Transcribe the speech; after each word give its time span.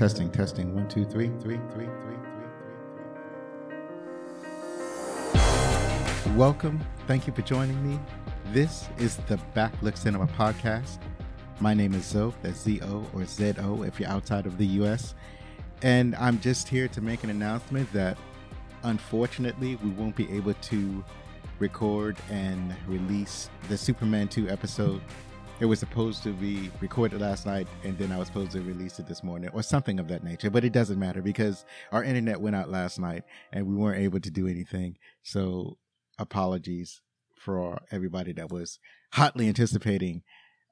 Testing, 0.00 0.30
testing. 0.30 0.74
One, 0.74 0.88
two, 0.88 1.04
three, 1.04 1.30
three, 1.42 1.60
three, 1.74 1.84
three, 1.84 1.84
three, 1.84 2.16
three. 6.24 6.32
Welcome. 6.34 6.80
Thank 7.06 7.26
you 7.26 7.34
for 7.34 7.42
joining 7.42 7.86
me. 7.86 8.00
This 8.50 8.88
is 8.98 9.18
the 9.28 9.38
Backlook 9.54 9.98
Cinema 9.98 10.26
podcast. 10.28 11.00
My 11.60 11.74
name 11.74 11.92
is 11.92 12.06
Zo, 12.06 12.32
that's 12.40 12.62
Z 12.62 12.80
O 12.80 13.06
or 13.12 13.26
Z 13.26 13.52
O 13.58 13.82
if 13.82 14.00
you're 14.00 14.08
outside 14.08 14.46
of 14.46 14.56
the 14.56 14.64
US. 14.68 15.14
And 15.82 16.16
I'm 16.16 16.40
just 16.40 16.66
here 16.66 16.88
to 16.88 17.02
make 17.02 17.22
an 17.22 17.28
announcement 17.28 17.92
that 17.92 18.16
unfortunately 18.84 19.76
we 19.84 19.90
won't 19.90 20.16
be 20.16 20.32
able 20.34 20.54
to 20.54 21.04
record 21.58 22.16
and 22.30 22.74
release 22.86 23.50
the 23.68 23.76
Superman 23.76 24.28
2 24.28 24.48
episode 24.48 25.02
it 25.60 25.66
was 25.66 25.78
supposed 25.78 26.22
to 26.22 26.32
be 26.32 26.70
recorded 26.80 27.20
last 27.20 27.44
night 27.44 27.68
and 27.84 27.96
then 27.98 28.10
I 28.10 28.16
was 28.16 28.28
supposed 28.28 28.52
to 28.52 28.62
release 28.62 28.98
it 28.98 29.06
this 29.06 29.22
morning 29.22 29.50
or 29.52 29.62
something 29.62 30.00
of 30.00 30.08
that 30.08 30.24
nature. 30.24 30.48
But 30.48 30.64
it 30.64 30.72
doesn't 30.72 30.98
matter 30.98 31.20
because 31.20 31.66
our 31.92 32.02
internet 32.02 32.40
went 32.40 32.56
out 32.56 32.70
last 32.70 32.98
night 32.98 33.24
and 33.52 33.66
we 33.66 33.74
weren't 33.74 34.00
able 34.00 34.20
to 34.20 34.30
do 34.30 34.48
anything. 34.48 34.96
So 35.22 35.76
apologies 36.18 37.02
for 37.36 37.82
everybody 37.92 38.32
that 38.32 38.50
was 38.50 38.78
hotly 39.12 39.48
anticipating 39.48 40.22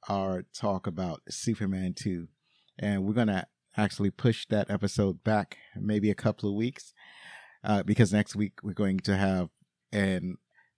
our 0.08 0.44
talk 0.54 0.86
about 0.86 1.20
Superman 1.28 1.92
2. 1.92 2.26
And 2.78 3.04
we're 3.04 3.12
going 3.12 3.28
to 3.28 3.46
actually 3.76 4.10
push 4.10 4.46
that 4.46 4.70
episode 4.70 5.22
back 5.22 5.58
maybe 5.76 6.10
a 6.10 6.14
couple 6.14 6.48
of 6.48 6.54
weeks 6.54 6.94
uh, 7.62 7.82
because 7.82 8.10
next 8.10 8.34
week 8.34 8.54
we're 8.62 8.72
going 8.72 9.00
to 9.00 9.16
have 9.18 9.50
an 9.92 10.36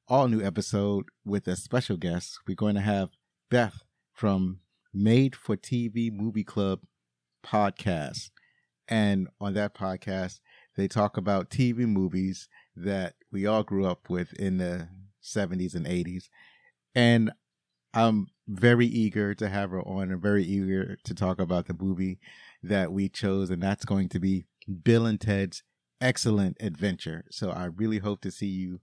all 0.09 0.27
new 0.27 0.43
episode 0.45 1.05
with 1.25 1.47
a 1.47 1.55
special 1.55 1.97
guest. 1.97 2.41
We're 2.49 2.57
going 2.57 2.75
to 2.75 2.81
have 2.81 3.11
Beth 3.51 3.85
from 4.21 4.61
Made 4.93 5.35
for 5.35 5.57
TV 5.57 6.13
Movie 6.13 6.45
Club 6.45 6.81
podcast. 7.43 8.29
And 8.87 9.29
on 9.41 9.55
that 9.55 9.75
podcast, 9.75 10.41
they 10.77 10.89
talk 10.89 11.17
about 11.17 11.49
TV 11.49 11.87
movies 11.87 12.47
that 12.77 13.15
we 13.33 13.47
all 13.47 13.63
grew 13.63 13.87
up 13.87 14.11
with 14.11 14.35
in 14.35 14.59
the 14.59 14.89
70s 15.25 15.75
and 15.75 15.87
80s. 15.87 16.25
And 16.95 17.33
I'm 17.95 18.27
very 18.47 18.85
eager 18.85 19.35
to 19.37 19.49
have 19.49 19.71
her 19.71 19.81
on 19.89 20.11
and 20.11 20.21
very 20.21 20.45
eager 20.45 20.99
to 21.03 21.15
talk 21.15 21.41
about 21.41 21.65
the 21.65 21.77
movie 21.81 22.21
that 22.63 22.93
we 22.93 23.09
chose. 23.09 23.49
And 23.49 23.63
that's 23.63 23.87
going 23.87 24.11
to 24.11 24.21
be 24.21 24.45
Bill 24.85 25.07
and 25.07 25.19
Ted's 25.19 25.63
Excellent 25.99 26.59
Adventure. 26.61 27.25
So 27.31 27.53
I 27.53 27.65
really 27.65 27.99
hope 27.99 28.21
to 28.21 28.31
see 28.31 28.49
you 28.49 28.81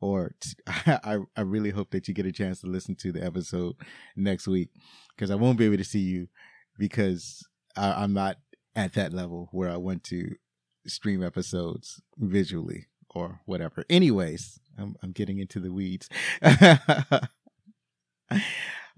or 0.00 0.34
I, 0.66 1.18
I 1.36 1.40
really 1.40 1.70
hope 1.70 1.90
that 1.90 2.08
you 2.08 2.14
get 2.14 2.26
a 2.26 2.32
chance 2.32 2.60
to 2.60 2.66
listen 2.66 2.94
to 2.96 3.12
the 3.12 3.24
episode 3.24 3.76
next 4.14 4.46
week 4.46 4.70
because 5.14 5.30
I 5.30 5.34
won't 5.36 5.58
be 5.58 5.66
able 5.66 5.78
to 5.78 5.84
see 5.84 6.00
you 6.00 6.28
because 6.78 7.46
I, 7.76 8.02
I'm 8.02 8.12
not 8.12 8.36
at 8.74 8.94
that 8.94 9.12
level 9.12 9.48
where 9.52 9.70
I 9.70 9.76
want 9.76 10.04
to 10.04 10.36
stream 10.86 11.22
episodes 11.22 12.00
visually 12.18 12.86
or 13.10 13.40
whatever. 13.46 13.84
Anyways, 13.88 14.60
I'm, 14.78 14.96
I'm 15.02 15.12
getting 15.12 15.38
into 15.38 15.60
the 15.60 15.72
weeds. 15.72 16.08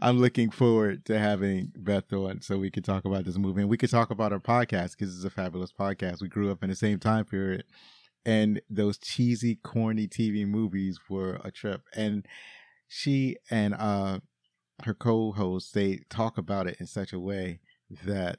I'm 0.01 0.19
looking 0.19 0.51
forward 0.51 1.05
to 1.07 1.19
having 1.19 1.73
Beth 1.77 2.13
on 2.13 2.41
so 2.41 2.57
we 2.57 2.71
can 2.71 2.85
talk 2.85 3.05
about 3.05 3.25
this 3.25 3.37
movie 3.37 3.63
and 3.63 3.71
we 3.71 3.77
could 3.77 3.91
talk 3.91 4.11
about 4.11 4.33
our 4.33 4.39
podcast 4.39 4.93
because 4.93 5.17
it's 5.17 5.25
a 5.25 5.31
fabulous 5.31 5.73
podcast. 5.73 6.21
We 6.21 6.29
grew 6.29 6.53
up 6.53 6.63
in 6.63 6.71
the 6.71 6.77
same 6.77 7.01
time 7.01 7.25
period 7.25 7.65
and 8.25 8.61
those 8.69 8.99
cheesy, 8.99 9.57
corny 9.57 10.07
TV 10.07 10.47
movies 10.47 10.99
were 11.09 11.41
a 11.45 11.51
trip. 11.51 11.83
And 11.95 12.27
she 12.87 13.37
and 13.51 13.75
uh, 13.75 14.21
her 14.85 14.95
co-host 14.95 15.75
they 15.75 16.01
talk 16.09 16.39
about 16.39 16.67
it 16.67 16.77
in 16.81 16.87
such 16.87 17.13
a 17.13 17.21
way 17.21 17.61
that 18.05 18.39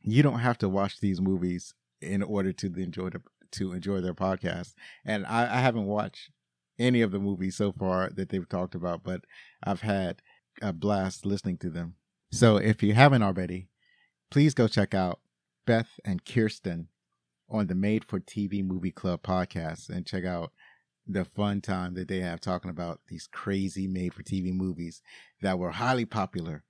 you 0.00 0.22
don't 0.22 0.40
have 0.40 0.58
to 0.58 0.68
watch 0.68 1.00
these 1.00 1.20
movies 1.20 1.74
in 2.00 2.22
order 2.22 2.52
to 2.52 2.66
enjoy 2.66 3.10
the, 3.10 3.20
to 3.52 3.72
enjoy 3.72 4.00
their 4.00 4.14
podcast. 4.14 4.74
And 5.04 5.26
I, 5.26 5.42
I 5.56 5.60
haven't 5.60 5.86
watched 5.86 6.30
any 6.78 7.02
of 7.02 7.10
the 7.10 7.18
movies 7.18 7.56
so 7.56 7.72
far 7.72 8.10
that 8.10 8.28
they've 8.28 8.48
talked 8.48 8.74
about, 8.74 9.02
but 9.02 9.22
I've 9.62 9.80
had 9.80 10.22
a 10.62 10.72
blast 10.72 11.26
listening 11.26 11.58
to 11.58 11.70
them. 11.70 11.94
So 12.30 12.56
if 12.56 12.82
you 12.82 12.94
haven't 12.94 13.22
already, 13.22 13.68
please 14.30 14.54
go 14.54 14.68
check 14.68 14.94
out 14.94 15.20
Beth 15.66 15.98
and 16.04 16.24
Kirsten 16.24 16.88
on 17.50 17.66
the 17.66 17.74
Made 17.74 18.04
for 18.04 18.20
TV 18.20 18.64
Movie 18.64 18.90
Club 18.90 19.22
podcast 19.22 19.88
and 19.88 20.06
check 20.06 20.24
out 20.24 20.52
the 21.06 21.24
fun 21.24 21.60
time 21.60 21.94
that 21.94 22.08
they 22.08 22.20
have 22.20 22.40
talking 22.40 22.70
about 22.70 23.00
these 23.08 23.26
crazy 23.32 23.86
made 23.86 24.12
for 24.12 24.22
TV 24.22 24.52
movies 24.52 25.02
that 25.40 25.58
were 25.58 25.70
highly 25.70 26.04
popular 26.04 26.64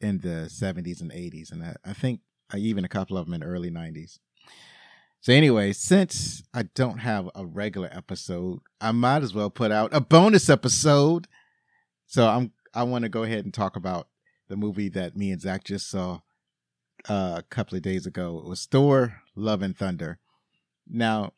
in 0.00 0.18
the 0.18 0.48
70s 0.50 1.00
and 1.00 1.10
80s. 1.10 1.50
And 1.50 1.62
I, 1.62 1.76
I 1.84 1.92
think 1.94 2.20
uh, 2.52 2.58
even 2.58 2.84
a 2.84 2.88
couple 2.88 3.16
of 3.16 3.26
them 3.26 3.34
in 3.34 3.40
the 3.40 3.46
early 3.46 3.70
90s. 3.70 4.18
So, 5.22 5.32
anyway, 5.32 5.72
since 5.72 6.42
I 6.54 6.62
don't 6.74 6.98
have 6.98 7.28
a 7.34 7.44
regular 7.44 7.90
episode, 7.92 8.60
I 8.80 8.92
might 8.92 9.22
as 9.22 9.34
well 9.34 9.50
put 9.50 9.70
out 9.70 9.94
a 9.94 10.00
bonus 10.00 10.48
episode. 10.48 11.26
So, 12.06 12.26
I'm 12.26 12.52
I 12.72 12.84
want 12.84 13.02
to 13.02 13.08
go 13.08 13.24
ahead 13.24 13.44
and 13.44 13.52
talk 13.52 13.76
about 13.76 14.08
the 14.48 14.56
movie 14.56 14.88
that 14.90 15.16
me 15.16 15.30
and 15.30 15.40
Zach 15.40 15.64
just 15.64 15.90
saw 15.90 16.20
uh, 17.08 17.36
a 17.38 17.44
couple 17.48 17.76
of 17.76 17.82
days 17.82 18.06
ago. 18.06 18.38
It 18.38 18.48
was 18.48 18.66
Thor: 18.66 19.22
Love 19.34 19.62
and 19.62 19.76
Thunder. 19.76 20.18
Now, 20.88 21.32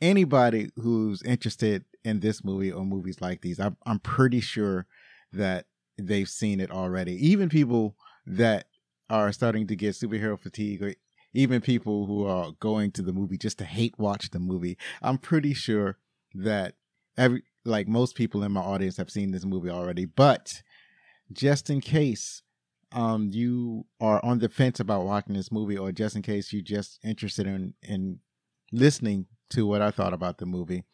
anybody 0.00 0.70
who's 0.76 1.22
interested 1.22 1.84
in 2.04 2.20
this 2.20 2.44
movie 2.44 2.72
or 2.72 2.84
movies 2.84 3.20
like 3.20 3.42
these, 3.42 3.60
I'm, 3.60 3.76
I'm 3.86 4.00
pretty 4.00 4.40
sure 4.40 4.86
that 5.32 5.66
they've 5.98 6.28
seen 6.28 6.60
it 6.60 6.70
already. 6.70 7.14
Even 7.26 7.48
people 7.48 7.96
that 8.26 8.66
are 9.08 9.32
starting 9.32 9.66
to 9.68 9.76
get 9.76 9.94
superhero 9.94 10.38
fatigue, 10.38 10.82
or 10.82 10.94
even 11.32 11.60
people 11.60 12.06
who 12.06 12.26
are 12.26 12.52
going 12.58 12.90
to 12.92 13.02
the 13.02 13.12
movie 13.12 13.38
just 13.38 13.58
to 13.58 13.64
hate 13.64 13.98
watch 13.98 14.30
the 14.30 14.38
movie, 14.38 14.76
I'm 15.02 15.18
pretty 15.18 15.54
sure 15.54 15.98
that 16.34 16.74
every 17.16 17.42
like 17.64 17.86
most 17.86 18.16
people 18.16 18.42
in 18.42 18.52
my 18.52 18.60
audience 18.60 18.96
have 18.96 19.10
seen 19.10 19.32
this 19.32 19.44
movie 19.44 19.70
already. 19.70 20.06
But 20.06 20.62
just 21.32 21.70
in 21.70 21.80
case 21.80 22.42
um 22.92 23.28
you 23.32 23.84
are 24.00 24.24
on 24.24 24.38
the 24.38 24.48
fence 24.48 24.80
about 24.80 25.04
watching 25.04 25.34
this 25.34 25.52
movie 25.52 25.78
or 25.78 25.92
just 25.92 26.16
in 26.16 26.22
case 26.22 26.52
you're 26.52 26.62
just 26.62 26.98
interested 27.04 27.46
in 27.46 27.74
in 27.82 28.18
listening 28.72 29.26
to 29.48 29.66
what 29.66 29.82
I 29.82 29.90
thought 29.90 30.12
about 30.12 30.38
the 30.38 30.46
movie 30.46 30.84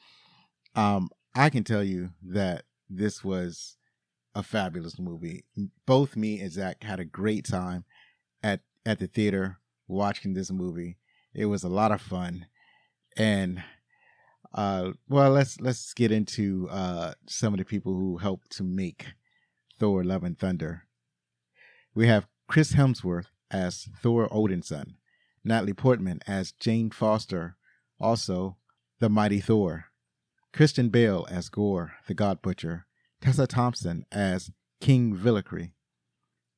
um 0.75 1.11
I 1.35 1.51
can 1.51 1.65
tell 1.65 1.85
you 1.85 2.11
that 2.23 2.65
this 2.89 3.23
was 3.23 3.77
a 4.35 4.43
fabulous 4.43 4.99
movie. 4.99 5.45
Both 5.87 6.15
me 6.15 6.41
and 6.41 6.53
Zach 6.53 6.83
had 6.83 7.01
a 7.01 7.05
great 7.05 7.47
time 7.47 7.85
at 8.43 8.61
at 8.85 8.99
the 8.99 9.07
theater 9.07 9.59
watching 9.89 10.35
this 10.35 10.51
movie. 10.51 10.99
It 11.35 11.47
was 11.47 11.65
a 11.65 11.69
lot 11.69 11.93
of 11.93 12.01
fun. 12.01 12.47
And 13.17 13.63
uh 14.55 14.93
well 15.09 15.31
let's 15.31 15.61
let's 15.61 15.93
get 15.95 16.13
into 16.13 16.69
uh 16.71 17.15
some 17.27 17.55
of 17.55 17.59
the 17.59 17.65
people 17.65 17.95
who 17.95 18.19
helped 18.19 18.51
to 18.53 18.63
make 18.63 19.07
Thor 19.79 20.05
Love 20.05 20.23
and 20.23 20.39
Thunder 20.39 20.83
we 21.97 22.07
have 22.07 22.29
Chris 22.47 22.75
Hemsworth 22.75 23.29
as 23.51 23.89
Thor 24.01 24.29
Odinson, 24.29 24.97
Natalie 25.43 25.73
Portman 25.73 26.21
as 26.27 26.53
Jane 26.53 26.91
Foster, 26.91 27.57
also 27.99 28.59
the 29.01 29.09
Mighty 29.09 29.41
Thor, 29.41 29.87
Christian 30.53 30.91
Bale 30.91 31.27
as 31.31 31.49
Gorr, 31.49 31.95
the 32.07 32.13
God 32.13 32.43
Butcher, 32.43 32.87
Tessa 33.23 33.47
Thompson 33.47 34.05
as 34.13 34.51
King 34.79 35.15
Valkyrie, 35.15 35.73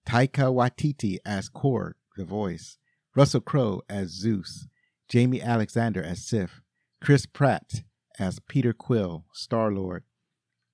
Taika 0.06 0.52
Waititi 0.52 1.18
as 1.24 1.48
Korg, 1.48 1.94
the 2.16 2.24
voice, 2.24 2.76
Russell 3.14 3.40
Crowe 3.40 3.82
as 3.88 4.08
Zeus, 4.08 4.66
Jaimie 5.08 5.42
Alexander 5.42 6.02
as 6.02 6.26
Sif, 6.26 6.62
Chris 7.00 7.26
Pratt 7.26 7.84
as 8.18 8.40
Peter 8.48 8.72
Quill, 8.72 9.24
Star 9.32 9.70
Lord, 9.70 10.02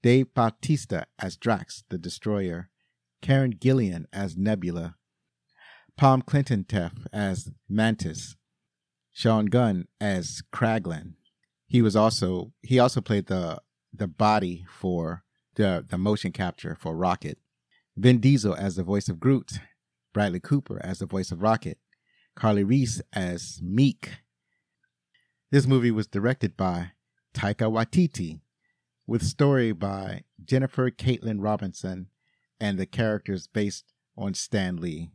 Dave 0.03 0.33
Bautista 0.33 1.07
as 1.19 1.37
Drax, 1.37 1.85
the 1.91 1.99
Destroyer, 1.99 2.71
Karen 3.25 3.55
Gillan 3.55 4.05
as 4.13 4.37
Nebula, 4.37 4.97
Pom 5.97 6.21
Klementieff 6.21 7.07
as 7.11 7.51
Mantis, 7.71 8.37
Sean 9.15 9.47
Gunn 9.47 9.89
as 9.99 10.43
Kraglin. 10.53 11.15
He 11.67 11.81
was 11.81 11.97
also 11.97 12.53
he 12.61 12.79
also 12.79 13.01
played 13.01 13.29
the 13.29 13.63
the 13.95 14.07
body 14.07 14.67
for 14.69 15.25
the 15.55 15.83
the 15.89 15.97
motion 15.97 16.33
capture 16.33 16.77
for 16.79 16.95
Rocket. 16.95 17.39
Vin 17.97 18.21
Diesel 18.21 18.55
as 18.57 18.77
the 18.77 18.83
voice 18.83 19.09
of 19.09 19.21
Groot, 19.21 19.53
Bradley 20.13 20.41
Cooper 20.41 20.79
as 20.85 20.99
the 20.99 21.07
voice 21.07 21.33
of 21.33 21.41
Rocket, 21.41 21.79
Carly 22.37 22.63
Rees 22.63 23.01
as 23.15 23.59
Miek. 23.65 24.19
This 25.51 25.67
movie 25.67 25.91
was 25.91 26.07
directed 26.07 26.59
by 26.59 26.91
Taika 27.33 27.73
Waititi, 27.73 28.41
with 29.07 29.23
story 29.23 29.73
by 29.73 30.25
Jennifer 30.45 30.91
Kaytin 30.91 31.39
Robinson 31.41 32.09
and 32.61 32.79
the 32.79 32.87
characters 32.87 33.47
based 33.47 33.93
on 34.17 34.35
Stan 34.35 34.77
Lee. 34.77 35.11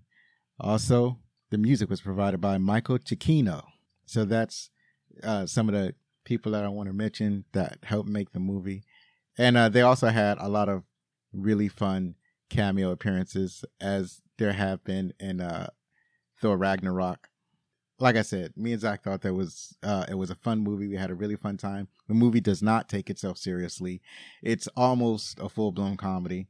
Also, 0.59 1.19
the 1.49 1.57
music 1.57 1.89
was 1.89 2.01
provided 2.01 2.39
by 2.41 2.57
Michael 2.57 2.99
Giacchino. 2.99 3.63
So 4.05 4.25
that's 4.25 4.69
uh, 5.23 5.45
some 5.45 5.69
of 5.69 5.75
the 5.75 5.95
people 6.25 6.51
that 6.51 6.63
I 6.63 6.69
want 6.69 6.87
to 6.87 6.93
mention 6.93 7.45
that 7.53 7.79
helped 7.83 8.09
make 8.09 8.31
the 8.31 8.39
movie. 8.39 8.83
And 9.37 9.55
uh, 9.57 9.69
they 9.69 9.81
also 9.81 10.07
had 10.07 10.37
a 10.39 10.49
lot 10.49 10.69
of 10.69 10.83
really 11.33 11.67
fun 11.69 12.15
cameo 12.49 12.91
appearances, 12.91 13.63
as 13.79 14.21
there 14.37 14.53
have 14.53 14.83
been 14.83 15.13
in 15.19 15.39
uh, 15.39 15.69
Thor 16.41 16.57
Ragnarok. 16.57 17.29
like 17.99 18.15
I 18.15 18.21
said, 18.21 18.53
me 18.55 18.71
and 18.71 18.81
Zach 18.81 19.03
thought 19.03 19.21
that 19.21 19.33
was 19.33 19.75
uh, 19.83 20.05
it 20.09 20.15
was 20.15 20.29
a 20.29 20.35
fun 20.35 20.59
movie. 20.59 20.87
We 20.87 20.95
had 20.95 21.11
a 21.11 21.15
really 21.15 21.35
fun 21.35 21.57
time. 21.57 21.87
The 22.07 22.13
movie 22.13 22.41
does 22.41 22.61
not 22.61 22.89
take 22.89 23.09
itself 23.09 23.37
seriously. 23.37 24.01
It's 24.41 24.67
almost 24.75 25.39
a 25.39 25.49
full 25.49 25.71
blown 25.71 25.97
comedy, 25.97 26.47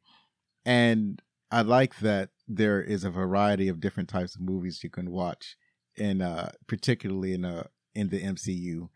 and 0.70 1.20
I 1.50 1.64
like 1.64 1.98
that 1.98 2.30
there 2.48 2.80
is 2.80 3.04
a 3.04 3.10
variety 3.10 3.70
of 3.70 3.80
different 3.80 4.08
types 4.08 4.36
of 4.36 4.42
movies 4.42 4.84
you 4.84 4.92
can 4.92 5.10
watch, 5.10 5.58
in 5.98 6.22
uh, 6.22 6.52
particularly 6.68 7.34
in 7.34 7.44
uh, 7.44 7.64
in 7.96 8.10
the 8.10 8.22
MCU, 8.22 8.90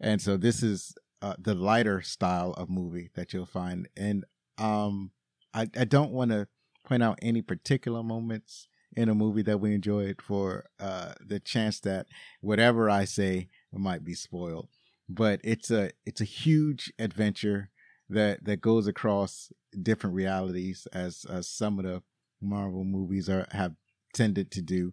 and 0.00 0.22
so 0.22 0.38
this 0.38 0.62
is 0.62 0.94
uh, 1.20 1.34
the 1.38 1.54
lighter 1.54 2.00
style 2.00 2.52
of 2.52 2.70
movie 2.70 3.10
that 3.16 3.34
you'll 3.34 3.44
find. 3.44 3.86
And 3.98 4.24
um, 4.56 5.10
I 5.52 5.68
I 5.78 5.84
don't 5.84 6.12
want 6.12 6.30
to 6.30 6.48
point 6.86 7.02
out 7.02 7.18
any 7.20 7.42
particular 7.42 8.02
moments 8.02 8.68
in 8.96 9.10
a 9.10 9.14
movie 9.14 9.42
that 9.42 9.60
we 9.60 9.74
enjoyed 9.74 10.22
for 10.22 10.70
uh, 10.80 11.12
the 11.20 11.38
chance 11.38 11.80
that 11.80 12.06
whatever 12.40 12.88
I 12.88 13.04
say 13.04 13.50
might 13.74 14.04
be 14.04 14.14
spoiled. 14.14 14.68
But 15.06 15.40
it's 15.44 15.70
a 15.70 15.90
it's 16.06 16.22
a 16.22 16.32
huge 16.42 16.90
adventure 16.98 17.68
that 18.10 18.44
that 18.44 18.60
goes 18.60 18.86
across 18.86 19.52
different 19.82 20.14
realities 20.14 20.86
as, 20.92 21.24
as 21.30 21.48
some 21.48 21.78
of 21.78 21.84
the 21.84 22.02
Marvel 22.40 22.84
movies 22.84 23.28
are 23.28 23.46
have 23.50 23.74
tended 24.14 24.50
to 24.52 24.62
do, 24.62 24.92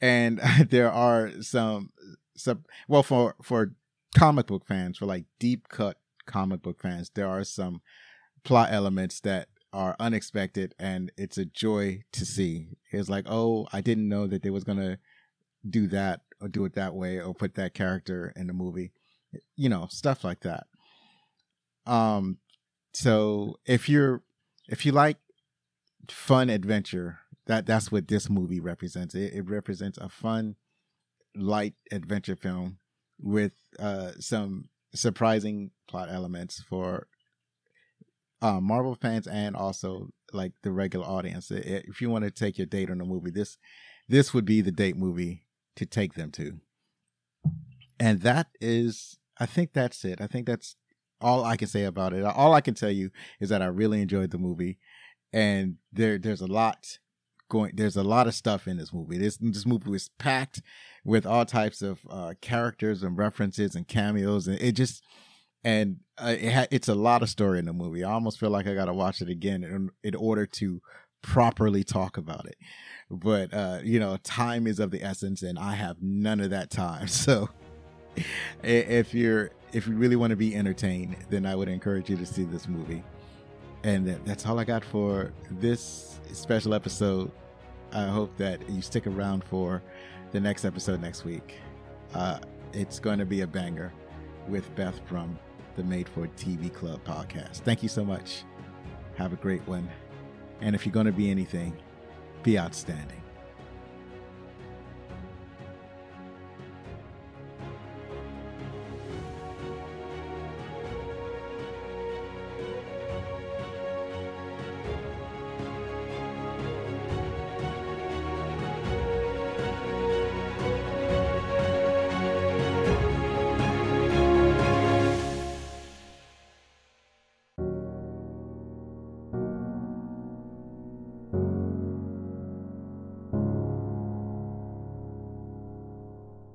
and 0.00 0.40
there 0.70 0.90
are 0.90 1.30
some 1.40 1.90
some 2.36 2.64
well 2.88 3.02
for 3.02 3.36
for 3.42 3.72
comic 4.16 4.46
book 4.46 4.66
fans 4.66 4.98
for 4.98 5.06
like 5.06 5.24
deep 5.38 5.68
cut 5.68 5.96
comic 6.26 6.60
book 6.62 6.80
fans 6.82 7.12
there 7.14 7.28
are 7.28 7.44
some 7.44 7.80
plot 8.42 8.68
elements 8.72 9.20
that 9.20 9.46
are 9.72 9.96
unexpected 10.00 10.74
and 10.78 11.12
it's 11.16 11.38
a 11.38 11.44
joy 11.44 12.02
to 12.12 12.26
see. 12.26 12.68
It's 12.90 13.08
like, 13.08 13.26
oh, 13.28 13.68
I 13.72 13.80
didn't 13.80 14.08
know 14.08 14.26
that 14.26 14.42
they 14.42 14.50
was 14.50 14.64
gonna 14.64 14.98
do 15.68 15.86
that 15.88 16.22
or 16.40 16.48
do 16.48 16.64
it 16.64 16.74
that 16.74 16.94
way 16.94 17.20
or 17.20 17.34
put 17.34 17.54
that 17.54 17.74
character 17.74 18.32
in 18.36 18.46
the 18.46 18.52
movie. 18.52 18.92
You 19.56 19.68
know, 19.68 19.86
stuff 19.90 20.24
like 20.24 20.40
that. 20.40 20.66
Um 21.86 22.38
so 22.92 23.56
if 23.66 23.88
you're 23.88 24.22
if 24.68 24.86
you 24.86 24.92
like 24.92 25.18
fun 26.08 26.50
adventure, 26.50 27.18
that 27.46 27.66
that's 27.66 27.90
what 27.90 28.08
this 28.08 28.28
movie 28.30 28.60
represents. 28.60 29.14
It, 29.14 29.34
it 29.34 29.48
represents 29.48 29.98
a 29.98 30.08
fun, 30.08 30.56
light 31.34 31.74
adventure 31.90 32.36
film 32.36 32.78
with 33.20 33.52
uh 33.78 34.12
some 34.18 34.68
surprising 34.94 35.70
plot 35.88 36.08
elements 36.10 36.60
for 36.60 37.06
uh, 38.42 38.60
Marvel 38.60 38.94
fans 38.94 39.26
and 39.26 39.54
also 39.54 40.08
like 40.32 40.52
the 40.62 40.70
regular 40.70 41.06
audience. 41.06 41.50
If 41.50 42.00
you 42.00 42.10
want 42.10 42.24
to 42.24 42.30
take 42.30 42.58
your 42.58 42.66
date 42.66 42.90
on 42.90 43.00
a 43.00 43.04
movie, 43.04 43.30
this 43.30 43.58
this 44.08 44.32
would 44.34 44.44
be 44.44 44.60
the 44.60 44.72
date 44.72 44.96
movie 44.96 45.46
to 45.76 45.86
take 45.86 46.14
them 46.14 46.30
to. 46.32 46.60
And 47.98 48.22
that 48.22 48.48
is, 48.60 49.18
I 49.38 49.46
think 49.46 49.72
that's 49.72 50.04
it. 50.04 50.20
I 50.20 50.26
think 50.26 50.46
that's 50.46 50.74
all 51.20 51.44
I 51.44 51.56
can 51.56 51.68
say 51.68 51.84
about 51.84 52.12
it. 52.12 52.24
All 52.24 52.54
I 52.54 52.60
can 52.60 52.74
tell 52.74 52.90
you 52.90 53.10
is 53.40 53.48
that 53.50 53.62
I 53.62 53.66
really 53.66 54.00
enjoyed 54.02 54.30
the 54.30 54.38
movie, 54.38 54.78
and 55.32 55.76
there 55.92 56.18
there's 56.18 56.40
a 56.40 56.46
lot 56.46 56.98
going. 57.48 57.72
There's 57.74 57.96
a 57.96 58.02
lot 58.02 58.26
of 58.26 58.34
stuff 58.34 58.66
in 58.66 58.78
this 58.78 58.92
movie. 58.92 59.18
This 59.18 59.38
this 59.40 59.66
movie 59.66 59.90
was 59.90 60.10
packed 60.18 60.62
with 61.04 61.26
all 61.26 61.44
types 61.44 61.82
of 61.82 62.00
uh, 62.08 62.34
characters 62.40 63.02
and 63.02 63.16
references 63.16 63.74
and 63.74 63.86
cameos, 63.86 64.48
and 64.48 64.60
it 64.60 64.72
just 64.72 65.02
and 65.64 65.98
uh, 66.18 66.36
it 66.38 66.52
ha- 66.52 66.66
it's 66.70 66.88
a 66.88 66.94
lot 66.94 67.22
of 67.22 67.28
story 67.28 67.58
in 67.58 67.66
the 67.66 67.72
movie. 67.72 68.04
I 68.04 68.12
almost 68.12 68.40
feel 68.40 68.50
like 68.50 68.66
I 68.66 68.74
got 68.74 68.86
to 68.86 68.94
watch 68.94 69.20
it 69.20 69.28
again 69.28 69.62
in, 69.62 69.90
in 70.02 70.14
order 70.14 70.46
to 70.46 70.80
properly 71.22 71.84
talk 71.84 72.16
about 72.16 72.46
it. 72.46 72.56
But 73.10 73.52
uh, 73.52 73.80
you 73.82 74.00
know, 74.00 74.16
time 74.18 74.66
is 74.66 74.78
of 74.78 74.90
the 74.90 75.02
essence, 75.02 75.42
and 75.42 75.58
I 75.58 75.74
have 75.74 75.96
none 76.00 76.40
of 76.40 76.50
that 76.50 76.70
time. 76.70 77.08
So, 77.20 77.50
if 78.62 79.14
you're 79.14 79.50
if 79.72 79.86
you 79.86 79.94
really 79.94 80.16
want 80.16 80.30
to 80.30 80.36
be 80.36 80.54
entertained, 80.54 81.16
then 81.28 81.46
I 81.46 81.54
would 81.54 81.68
encourage 81.68 82.10
you 82.10 82.16
to 82.16 82.26
see 82.26 82.44
this 82.44 82.68
movie. 82.68 83.02
And 83.82 84.06
that's 84.24 84.44
all 84.46 84.58
I 84.58 84.64
got 84.64 84.84
for 84.84 85.32
this 85.50 86.20
special 86.32 86.74
episode. 86.74 87.30
I 87.92 88.06
hope 88.06 88.36
that 88.36 88.68
you 88.68 88.82
stick 88.82 89.06
around 89.06 89.44
for 89.44 89.82
the 90.32 90.40
next 90.40 90.64
episode 90.64 91.00
next 91.00 91.24
week. 91.24 91.56
Uh, 92.14 92.38
it's 92.72 92.98
going 92.98 93.18
to 93.18 93.24
be 93.24 93.40
a 93.40 93.46
banger 93.46 93.92
with 94.48 94.72
Beth 94.74 95.00
from 95.06 95.38
the 95.76 95.82
Made 95.82 96.08
for 96.08 96.26
TV 96.28 96.72
Club 96.72 97.00
podcast. 97.04 97.58
Thank 97.58 97.82
you 97.82 97.88
so 97.88 98.04
much. 98.04 98.42
Have 99.16 99.32
a 99.32 99.36
great 99.36 99.66
one. 99.66 99.88
And 100.60 100.74
if 100.74 100.84
you're 100.84 100.92
going 100.92 101.06
to 101.06 101.12
be 101.12 101.30
anything, 101.30 101.76
be 102.42 102.58
outstanding. 102.58 103.22